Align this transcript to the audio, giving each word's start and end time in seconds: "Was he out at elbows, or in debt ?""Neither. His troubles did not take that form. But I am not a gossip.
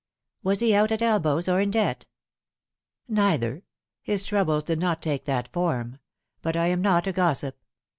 "Was 0.43 0.61
he 0.61 0.73
out 0.73 0.91
at 0.91 1.03
elbows, 1.03 1.47
or 1.47 1.61
in 1.61 1.69
debt 1.69 2.07
?""Neither. 3.07 3.61
His 4.01 4.23
troubles 4.23 4.63
did 4.63 4.79
not 4.79 4.99
take 4.99 5.25
that 5.25 5.53
form. 5.53 5.99
But 6.41 6.57
I 6.57 6.69
am 6.69 6.81
not 6.81 7.05
a 7.05 7.11
gossip. 7.13 7.55